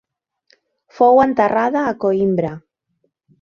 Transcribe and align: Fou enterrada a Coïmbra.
Fou 0.99 1.21
enterrada 1.25 1.85
a 1.91 1.93
Coïmbra. 2.05 2.55